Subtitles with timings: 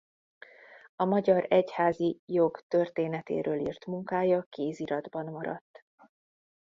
[0.95, 5.83] A magyar egyházi jog történetéről írt munkája kéziratban maradt.